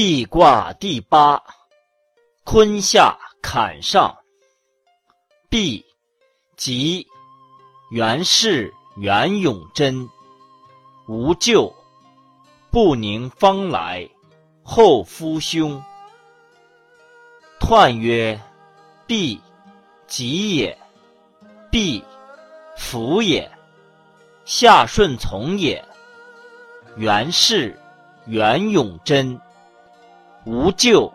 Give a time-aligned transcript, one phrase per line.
[0.00, 1.42] 壁卦第八，
[2.44, 4.16] 坤下坎上。
[5.50, 5.84] 壁，
[6.56, 7.04] 即
[7.90, 10.08] 元氏元永贞，
[11.08, 11.74] 无咎，
[12.70, 14.08] 不宁方来，
[14.62, 15.82] 后夫兄。
[17.58, 18.40] 彖曰：
[19.04, 19.40] 必，
[20.06, 20.78] 吉也。
[21.72, 22.04] 必，
[22.76, 23.50] 福也。
[24.44, 25.84] 下顺从也。
[26.94, 27.76] 元氏
[28.26, 29.36] 元永贞。
[30.48, 31.12] 无咎，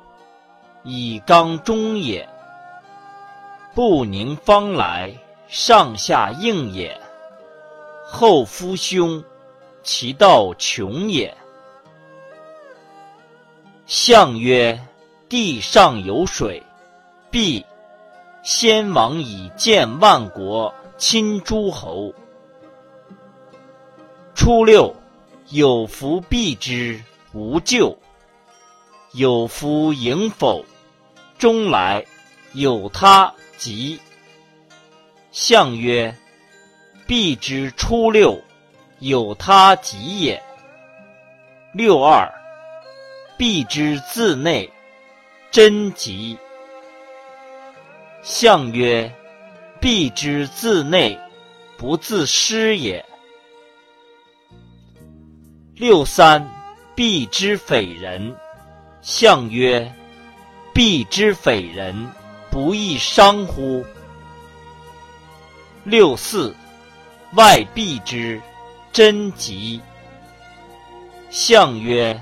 [0.83, 2.29] 以刚中也。
[3.73, 5.11] 不宁方来，
[5.47, 6.95] 上下应也。
[8.05, 9.23] 后夫兄，
[9.81, 11.35] 其道穷也。
[13.87, 14.79] 象曰：
[15.27, 16.61] 地上有水，
[17.31, 17.65] 必
[18.43, 22.13] 先王以建万国，亲诸侯。
[24.35, 24.95] 初六，
[25.49, 27.01] 有福必之，
[27.33, 27.97] 无咎。
[29.13, 30.65] 有夫迎否，
[31.37, 32.03] 终来
[32.53, 33.99] 有他吉。
[35.31, 36.17] 象曰：
[37.05, 38.41] 必之初六，
[38.97, 40.41] 有他吉也。
[41.75, 42.27] 六二，
[43.37, 44.71] 必之自内，
[45.51, 46.35] 贞吉。
[48.23, 49.13] 象曰：
[49.79, 51.19] 必之自内，
[51.77, 53.05] 不自失也。
[55.75, 56.49] 六三，
[56.95, 58.35] 必之匪人。
[59.03, 59.93] 象曰：
[60.73, 62.09] 必之匪人，
[62.49, 63.85] 不亦伤乎？
[65.83, 66.55] 六四，
[67.33, 68.41] 外必之，
[68.93, 69.81] 贞吉。
[71.29, 72.17] 象曰：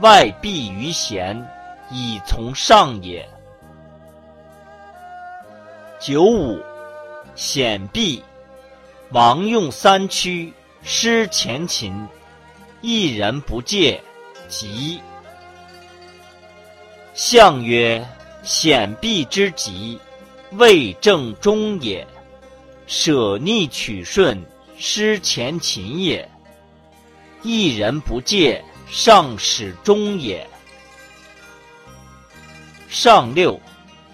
[0.00, 1.48] 外必于贤，
[1.90, 3.26] 以从上也。
[5.98, 6.60] 九五，
[7.34, 8.22] 显必，
[9.12, 10.52] 王用三驱，
[10.82, 12.06] 失前秦，
[12.82, 13.98] 一人不借，
[14.46, 15.00] 吉。
[17.14, 18.06] 象曰：
[18.42, 19.98] 显必之吉，
[20.52, 22.06] 未正中也。
[22.86, 24.42] 舍逆取顺，
[24.78, 26.26] 失前秦也。
[27.42, 30.46] 一人不借，上始终也。
[32.88, 33.60] 上六，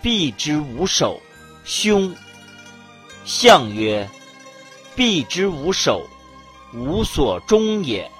[0.02, 1.20] 必之无首，
[1.64, 2.12] 凶。
[3.24, 4.08] 象曰：
[4.96, 6.04] 必之无首，
[6.74, 8.10] 无所终也。